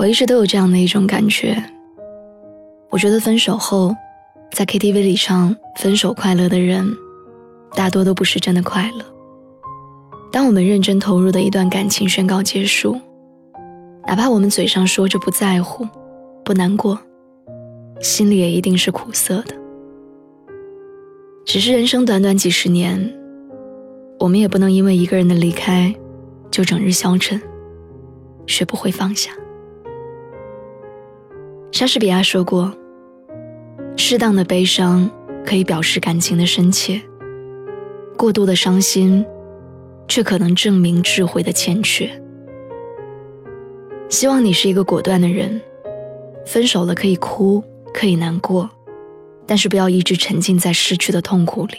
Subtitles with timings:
[0.00, 1.62] 我一直都有这样的一种感觉，
[2.88, 3.94] 我觉得分手后，
[4.50, 6.90] 在 KTV 里唱《分手快乐》的人，
[7.74, 9.04] 大多都不是真的快乐。
[10.32, 12.98] 当我们认真投入的一段感情宣告结束，
[14.06, 15.86] 哪怕我们嘴上说着不在乎、
[16.46, 16.98] 不难过，
[18.00, 19.54] 心里也一定是苦涩的。
[21.44, 23.14] 只是人生短短几十年，
[24.18, 25.94] 我们也不能因为一个人的离开，
[26.50, 27.38] 就整日消沉，
[28.46, 29.30] 学不会放下。
[31.72, 32.72] 莎士比亚说过
[33.96, 35.10] ：“适当的悲伤
[35.46, 37.00] 可以表示感情的深切，
[38.16, 39.24] 过度的伤心，
[40.08, 42.10] 却可能证明智慧的欠缺。”
[44.10, 45.60] 希望你是一个果断的人，
[46.44, 47.62] 分手了可以哭，
[47.94, 48.68] 可以难过，
[49.46, 51.76] 但是不要一直沉浸在失去的痛苦里。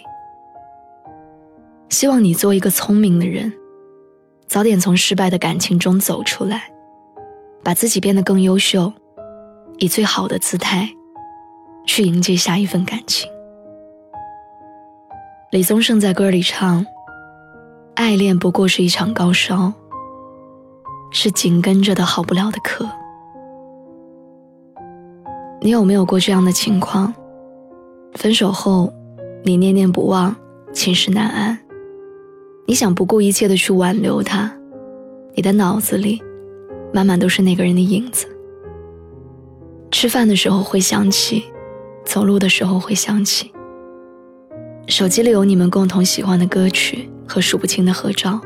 [1.89, 3.51] 希望你做一个聪明的人，
[4.47, 6.71] 早点从失败的感情中走出来，
[7.61, 8.91] 把自己变得更优秀。
[9.81, 10.87] 以最好的姿态，
[11.87, 13.27] 去迎接下一份感情。
[15.49, 16.85] 李宗盛在歌里唱
[17.95, 19.73] ：“爱恋不过是一场高烧，
[21.09, 22.87] 是紧跟着的好不了的课。”
[25.59, 27.11] 你有没有过这样的情况？
[28.13, 28.93] 分手后，
[29.43, 30.35] 你念念不忘，
[30.71, 31.57] 寝食难安，
[32.67, 34.55] 你想不顾一切的去挽留他，
[35.33, 36.21] 你的脑子里，
[36.93, 38.27] 满满都是那个人的影子。
[39.91, 41.43] 吃饭的时候会想起，
[42.05, 43.51] 走路的时候会想起。
[44.87, 48.41] 手机里有你们共同喜欢的歌曲和数不清的合照。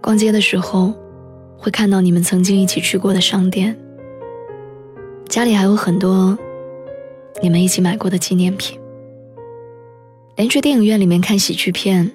[0.00, 0.94] 逛街的时候，
[1.56, 3.76] 会看到你们曾经一起去过的商店。
[5.28, 6.38] 家里还有很多
[7.42, 8.78] 你们一起买过的纪念品。
[10.36, 12.10] 连去电影院里面看喜剧片，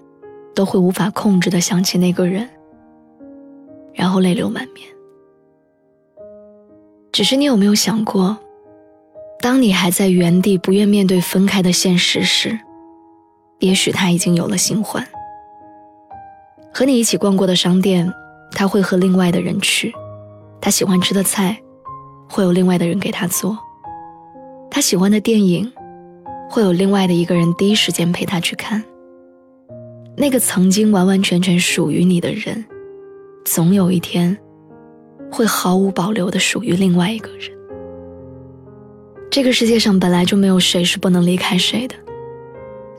[0.55, 2.47] 都会无法控制的想起那个人，
[3.93, 4.94] 然后泪流满面。
[7.15, 8.37] 只是你有没有想过，
[9.39, 12.59] 当你还在原地不愿面对分开的现实时，
[13.59, 15.07] 也许他已经有了新欢。
[16.73, 18.13] 和你一起逛过的商店，
[18.51, 19.91] 他会和另外的人去；
[20.59, 21.57] 他喜欢吃的菜，
[22.29, 23.55] 会有另外的人给他做；
[24.69, 25.71] 他喜欢的电影，
[26.49, 28.83] 会有另外的一个人第一时间陪他去看。
[30.17, 32.65] 那个曾经完完全全属于你的人，
[33.45, 34.37] 总有一天。
[35.31, 37.51] 会毫无保留的属于另外一个人。
[39.29, 41.95] 这个世界上本来就没有谁是不能离开谁的，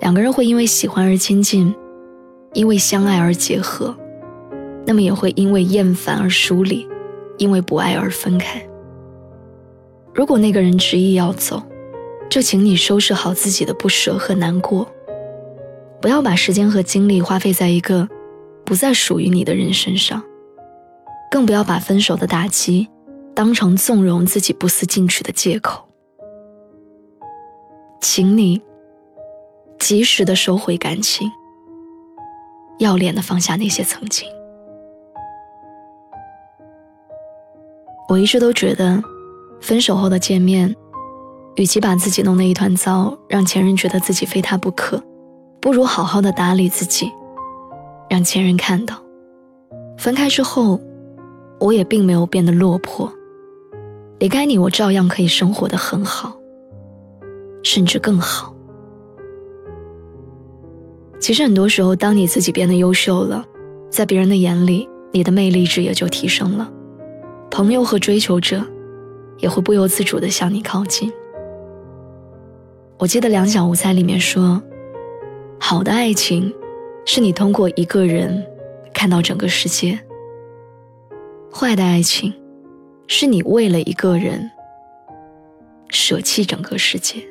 [0.00, 1.75] 两个人会因为喜欢而亲近，
[2.53, 3.97] 因为相爱而结合，
[4.84, 6.87] 那么也会因为厌烦而疏离，
[7.38, 8.60] 因为不爱而分开。
[10.12, 11.62] 如果那个人执意要走，
[12.28, 14.87] 就请你收拾好自己的不舍和难过，
[16.03, 18.06] 不要把时间和精力花费在一个
[18.64, 20.22] 不再属于你的人身上。
[21.31, 22.88] 更不要把分手的打击
[23.34, 25.87] 当成纵容自己不思进取的借口，
[28.00, 28.62] 请你
[29.78, 31.31] 及时的收回感情，
[32.78, 34.26] 要脸的放下那些曾经。
[38.08, 39.03] 我一直都觉得，
[39.60, 40.75] 分手后的见面，
[41.56, 45.03] 与其把自己弄得一团糟，让前任觉得自己非他不可，
[45.60, 47.12] 不如好好的打理自己，
[48.08, 48.97] 让前任看到，
[49.98, 50.81] 分开之后。
[51.59, 53.11] 我也并没有变得落魄，
[54.19, 56.37] 离开你，我照样可以生活的很好，
[57.62, 58.55] 甚至更好。
[61.19, 63.44] 其实很多时候，当你自己变得优秀了，
[63.91, 66.70] 在别人的眼里，你的魅力值也就提升了，
[67.50, 68.62] 朋友和追求者
[69.38, 71.11] 也会不由自主的向你靠近。
[72.99, 74.62] 我记得《两小无猜》里面说，
[75.58, 76.55] 好的爱情，
[77.06, 78.44] 是你通过一个人
[78.93, 79.99] 看到整个世界。
[81.58, 82.35] 坏的爱情，
[83.06, 84.50] 是你为了一个人
[85.88, 87.26] 舍弃整个世界。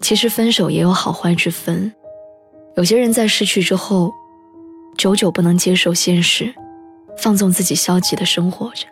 [0.00, 1.92] 其实分手也有好坏之分，
[2.76, 4.10] 有些人在失去之后，
[4.96, 6.50] 久久不能接受现实，
[7.18, 8.86] 放纵自己消极的生活着；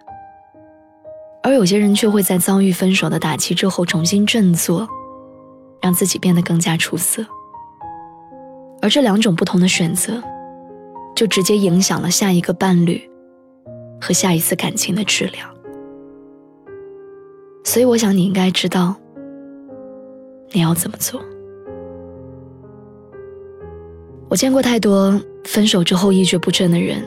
[1.43, 4.87] 而有些人却会在遭遇分手的打击之后重新振作，
[5.81, 7.25] 让自己变得更加出色。
[8.83, 10.23] 而这两种不同的选择。
[11.19, 13.03] 就直接影响了下一个伴侣
[14.01, 15.53] 和下一次感情的质量。
[17.65, 18.95] 所以，我想你应该知道
[20.53, 21.21] 你要怎么做。
[24.29, 27.03] 我见过太多分手之后一蹶不振的人，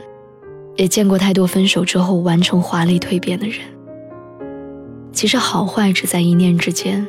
[0.76, 3.60] 也见过太多分手之后完成华丽蜕变的人。
[5.14, 7.08] 其实好坏只在一念之间。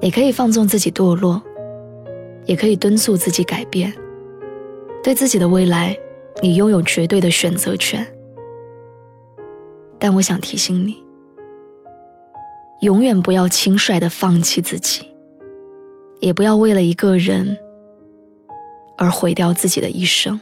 [0.00, 1.42] 你可以放纵自己堕落，
[2.46, 3.92] 也可以敦促自己改变。
[5.02, 5.96] 对自己的未来，
[6.42, 8.06] 你拥有绝对的选择权。
[9.98, 11.02] 但我想提醒你，
[12.80, 15.06] 永远不要轻率的放弃自己，
[16.20, 17.56] 也不要为了一个人
[18.96, 20.38] 而毁掉自己的一生，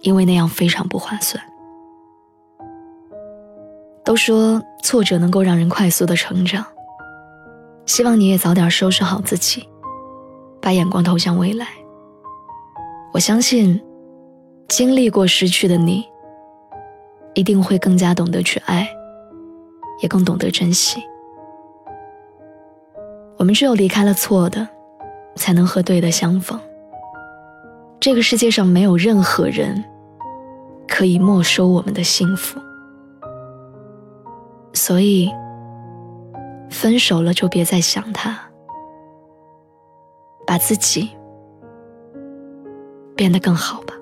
[0.00, 1.42] 因为那样非常不划算。
[4.04, 6.64] 都说挫折能够让人快速的成长。
[7.86, 9.68] 希望你也早点收拾好自己，
[10.60, 11.66] 把眼光投向未来。
[13.12, 13.80] 我相信，
[14.68, 16.04] 经历过失去的你，
[17.34, 18.88] 一定会更加懂得去爱，
[20.00, 21.02] 也更懂得珍惜。
[23.36, 24.66] 我们只有离开了错的，
[25.36, 26.58] 才能和对的相逢。
[28.00, 29.84] 这个世界上没有任何人
[30.88, 32.58] 可以没收我们的幸福，
[34.72, 35.30] 所以。
[36.70, 38.40] 分手了就别再想他，
[40.46, 41.10] 把自己
[43.22, 44.01] 变得更好吧。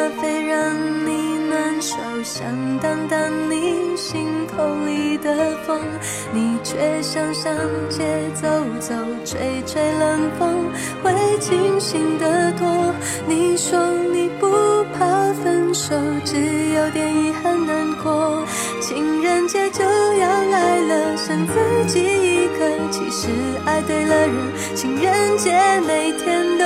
[1.81, 2.45] 手，想
[2.77, 3.19] 挡挡
[3.49, 5.81] 你心口里的风。
[6.31, 7.51] 你却想上
[7.89, 8.05] 街
[8.35, 8.47] 走
[8.79, 8.93] 走，
[9.25, 12.93] 吹吹冷风，会清醒得多。
[13.27, 13.79] 你说
[14.13, 14.47] 你不
[14.93, 18.45] 怕分手，只有点遗憾难过。
[18.79, 21.53] 情人节就要来了，剩自
[21.87, 22.69] 己一个。
[22.91, 23.29] 其实
[23.65, 24.35] 爱对了人，
[24.75, 25.51] 情人节
[25.87, 26.65] 每天都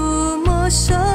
[0.71, 1.10] 没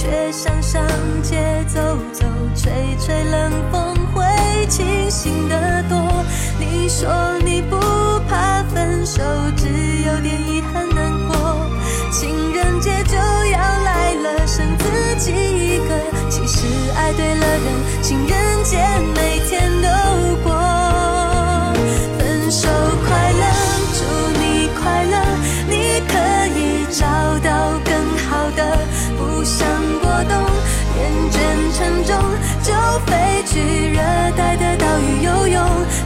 [0.00, 0.82] 却想上
[1.22, 1.78] 街走
[2.10, 2.24] 走
[2.56, 4.24] 吹吹冷风会
[4.66, 6.24] 清醒得多。
[6.58, 7.06] 你说
[7.44, 7.76] 你不
[8.26, 9.22] 怕分手
[9.54, 9.68] 只
[10.06, 10.59] 有点遗